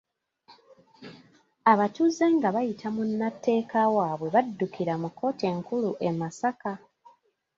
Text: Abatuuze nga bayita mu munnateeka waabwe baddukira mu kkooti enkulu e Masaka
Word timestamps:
Abatuuze 1.71 2.25
nga 2.35 2.47
bayita 2.55 2.87
mu 2.95 3.03
munnateeka 3.09 3.79
waabwe 3.95 4.27
baddukira 4.35 4.93
mu 5.01 5.09
kkooti 5.11 5.43
enkulu 5.53 5.89
e 6.09 6.09
Masaka 6.19 6.71